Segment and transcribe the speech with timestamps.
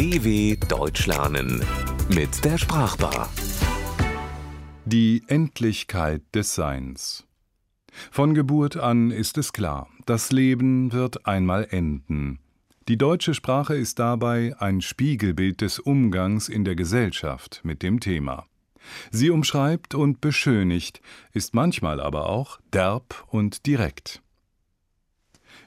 [0.00, 1.62] DW Deutsch lernen
[2.08, 3.28] mit der Sprachbar.
[4.86, 7.26] Die Endlichkeit des Seins.
[8.10, 12.38] Von Geburt an ist es klar, das Leben wird einmal enden.
[12.88, 18.46] Die deutsche Sprache ist dabei ein Spiegelbild des Umgangs in der Gesellschaft mit dem Thema.
[19.10, 21.02] Sie umschreibt und beschönigt,
[21.34, 24.22] ist manchmal aber auch derb und direkt.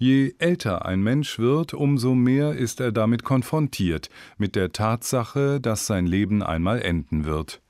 [0.00, 5.88] Je älter ein Mensch wird, umso mehr ist er damit konfrontiert, mit der Tatsache, dass
[5.88, 7.60] sein Leben einmal enden wird.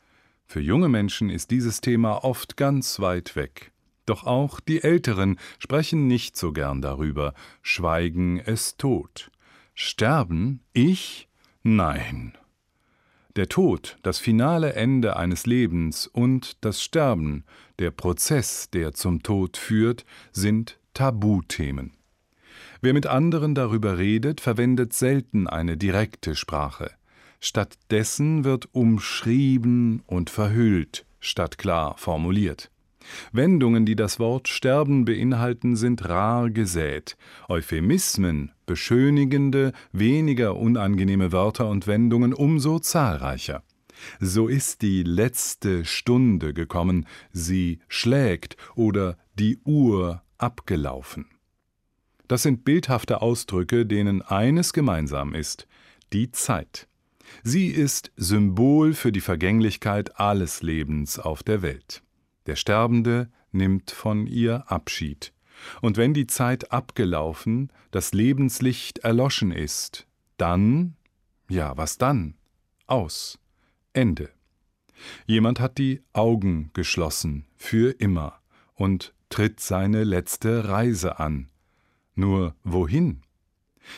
[0.46, 3.72] Für junge Menschen ist dieses Thema oft ganz weit weg.
[4.04, 9.30] Doch auch die Älteren sprechen nicht so gern darüber, schweigen es tot.
[9.74, 10.60] Sterben?
[10.74, 11.28] Ich?
[11.62, 12.36] Nein.
[13.36, 17.44] Der Tod, das finale Ende eines Lebens und das Sterben,
[17.78, 21.97] der Prozess, der zum Tod führt, sind Tabuthemen.
[22.80, 26.92] Wer mit anderen darüber redet, verwendet selten eine direkte Sprache.
[27.40, 32.70] Stattdessen wird umschrieben und verhüllt, statt klar formuliert.
[33.32, 37.16] Wendungen, die das Wort Sterben beinhalten, sind rar gesät.
[37.48, 43.62] Euphemismen, beschönigende, weniger unangenehme Wörter und Wendungen umso zahlreicher.
[44.20, 51.26] So ist die letzte Stunde gekommen, sie schlägt oder die Uhr abgelaufen.
[52.28, 55.66] Das sind bildhafte Ausdrücke, denen eines gemeinsam ist,
[56.12, 56.86] die Zeit.
[57.42, 62.02] Sie ist Symbol für die Vergänglichkeit alles Lebens auf der Welt.
[62.46, 65.32] Der Sterbende nimmt von ihr Abschied.
[65.80, 70.96] Und wenn die Zeit abgelaufen, das Lebenslicht erloschen ist, dann,
[71.48, 72.34] ja, was dann?
[72.86, 73.38] Aus.
[73.92, 74.30] Ende.
[75.26, 78.40] Jemand hat die Augen geschlossen, für immer,
[78.74, 81.48] und tritt seine letzte Reise an,
[82.18, 83.22] nur wohin?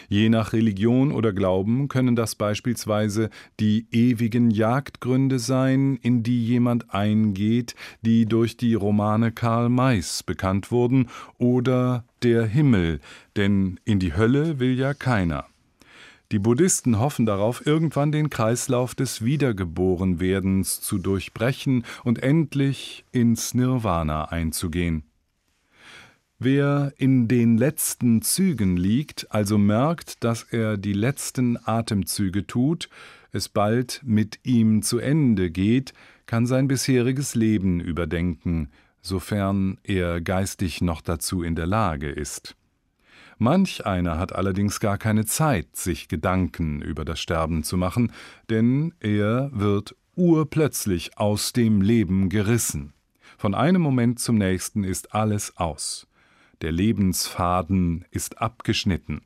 [0.09, 6.95] Je nach Religion oder Glauben können das beispielsweise die ewigen Jagdgründe sein, in die jemand
[6.95, 13.01] eingeht, die durch die Romane Karl Mays bekannt wurden, oder der Himmel,
[13.37, 15.47] denn in die Hölle will ja keiner.
[16.33, 24.27] Die Buddhisten hoffen darauf, irgendwann den Kreislauf des Wiedergeborenwerdens zu durchbrechen und endlich ins Nirvana
[24.27, 25.10] einzugehen.
[26.43, 32.89] Wer in den letzten Zügen liegt, also merkt, dass er die letzten Atemzüge tut,
[33.31, 35.93] es bald mit ihm zu Ende geht,
[36.25, 38.71] kann sein bisheriges Leben überdenken,
[39.03, 42.57] sofern er geistig noch dazu in der Lage ist.
[43.37, 48.13] Manch einer hat allerdings gar keine Zeit, sich Gedanken über das Sterben zu machen,
[48.49, 52.95] denn er wird urplötzlich aus dem Leben gerissen.
[53.37, 56.07] Von einem Moment zum nächsten ist alles aus
[56.63, 59.23] der Lebensfaden ist abgeschnitten.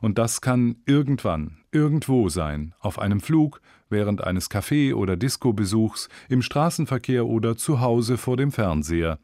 [0.00, 6.42] Und das kann irgendwann, irgendwo sein, auf einem Flug, während eines Café- oder Disco-Besuchs, im
[6.42, 9.18] Straßenverkehr oder zu Hause vor dem Fernseher.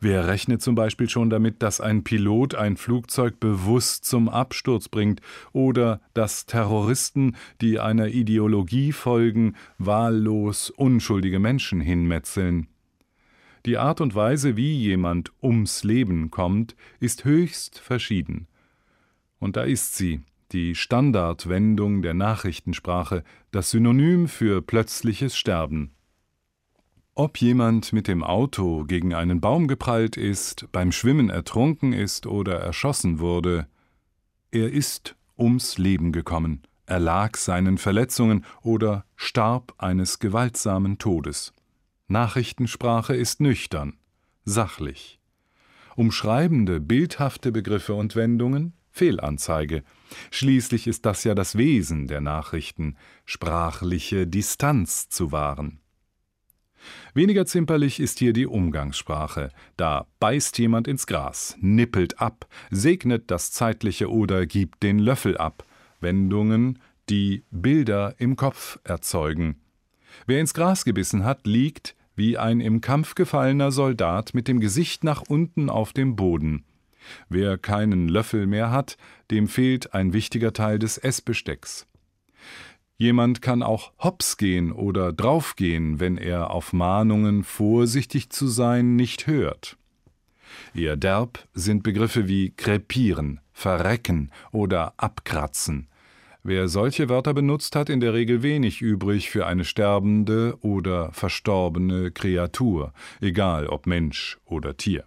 [0.00, 5.20] Wer rechnet zum Beispiel schon damit, dass ein Pilot ein Flugzeug bewusst zum Absturz bringt
[5.52, 12.66] oder dass Terroristen, die einer Ideologie folgen, wahllos unschuldige Menschen hinmetzeln?
[13.66, 18.46] Die Art und Weise, wie jemand ums Leben kommt, ist höchst verschieden.
[19.38, 25.92] Und da ist sie, die Standardwendung der Nachrichtensprache, das Synonym für plötzliches Sterben.
[27.14, 32.60] Ob jemand mit dem Auto gegen einen Baum geprallt ist, beim Schwimmen ertrunken ist oder
[32.60, 33.66] erschossen wurde,
[34.52, 41.52] er ist ums Leben gekommen, erlag seinen Verletzungen oder starb eines gewaltsamen Todes.
[42.08, 43.98] Nachrichtensprache ist nüchtern,
[44.44, 45.20] sachlich.
[45.94, 49.84] Umschreibende, bildhafte Begriffe und Wendungen Fehlanzeige.
[50.30, 55.80] Schließlich ist das ja das Wesen der Nachrichten, sprachliche Distanz zu wahren.
[57.14, 59.50] Weniger zimperlich ist hier die Umgangssprache.
[59.76, 65.64] Da beißt jemand ins Gras, nippelt ab, segnet das Zeitliche oder gibt den Löffel ab.
[66.00, 66.78] Wendungen,
[67.08, 69.60] die Bilder im Kopf erzeugen.
[70.26, 75.04] Wer ins Gras gebissen hat, liegt, wie ein im Kampf gefallener Soldat mit dem Gesicht
[75.04, 76.64] nach unten auf dem Boden.
[77.28, 78.96] Wer keinen Löffel mehr hat,
[79.30, 81.86] dem fehlt ein wichtiger Teil des Essbestecks.
[82.96, 89.28] Jemand kann auch hops gehen oder draufgehen, wenn er auf Mahnungen, vorsichtig zu sein, nicht
[89.28, 89.76] hört.
[90.74, 95.86] Eher derb sind Begriffe wie krepieren, verrecken oder abkratzen.
[96.48, 102.10] Wer solche Wörter benutzt, hat in der Regel wenig übrig für eine sterbende oder verstorbene
[102.10, 105.04] Kreatur, egal ob Mensch oder Tier.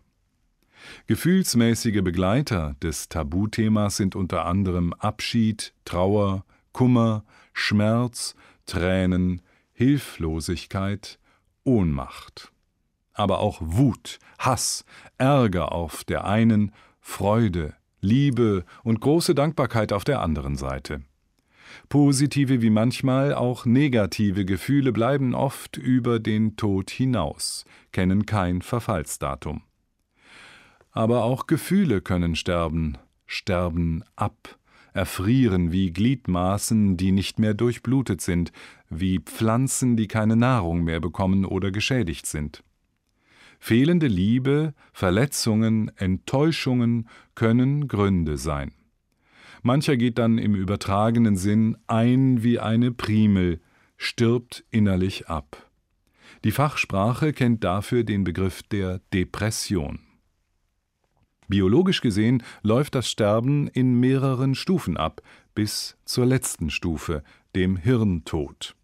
[1.08, 7.24] Gefühlsmäßige Begleiter des Tabuthemas sind unter anderem Abschied, Trauer, Kummer,
[7.54, 8.36] Schmerz,
[8.68, 9.42] Tränen,
[9.74, 11.18] Hilflosigkeit,
[11.64, 12.52] Ohnmacht.
[13.14, 14.86] Aber auch Wut, Hass,
[15.18, 21.02] Ärger auf der einen, Freude, Liebe und große Dankbarkeit auf der anderen Seite.
[21.90, 29.64] Positive wie manchmal auch negative Gefühle bleiben oft über den Tod hinaus, kennen kein Verfallsdatum.
[30.92, 34.58] Aber auch Gefühle können sterben, sterben ab,
[34.94, 38.52] erfrieren wie Gliedmaßen, die nicht mehr durchblutet sind,
[38.90, 42.64] wie Pflanzen, die keine Nahrung mehr bekommen oder geschädigt sind.
[43.60, 48.74] Fehlende Liebe, Verletzungen, Enttäuschungen können Gründe sein.
[49.62, 53.62] Mancher geht dann im übertragenen Sinn ein wie eine Primel,
[53.98, 55.70] stirbt innerlich ab.
[56.44, 60.00] Die Fachsprache kennt dafür den Begriff der Depression.
[61.48, 65.22] Biologisch gesehen läuft das Sterben in mehreren Stufen ab,
[65.54, 67.24] bis zur letzten Stufe,
[67.56, 68.76] dem Hirntod.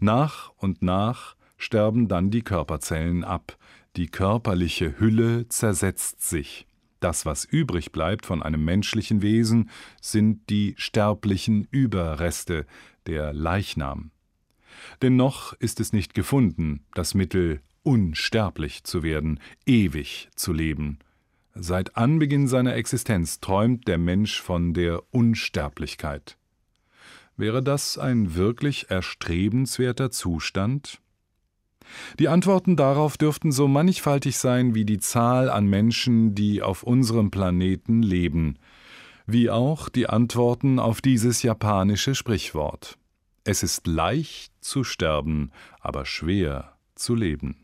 [0.00, 3.56] Nach und nach sterben dann die Körperzellen ab,
[3.96, 6.66] die körperliche Hülle zersetzt sich.
[7.02, 9.70] Das, was übrig bleibt von einem menschlichen Wesen,
[10.00, 12.64] sind die sterblichen Überreste,
[13.06, 14.12] der Leichnam.
[15.02, 21.00] Denn noch ist es nicht gefunden, das Mittel, unsterblich zu werden, ewig zu leben.
[21.56, 26.38] Seit Anbeginn seiner Existenz träumt der Mensch von der Unsterblichkeit.
[27.36, 31.01] Wäre das ein wirklich erstrebenswerter Zustand?
[32.18, 37.30] Die Antworten darauf dürften so mannigfaltig sein wie die Zahl an Menschen, die auf unserem
[37.30, 38.58] Planeten leben,
[39.26, 42.98] wie auch die Antworten auf dieses japanische Sprichwort.
[43.44, 45.50] Es ist leicht zu sterben,
[45.80, 47.56] aber schwer zu leben.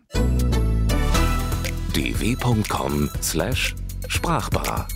[1.94, 4.88] dw.com/sprachbar